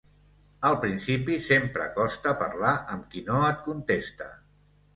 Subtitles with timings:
[0.69, 4.35] Al principi, sempre costa parlar amb qui no et contesta.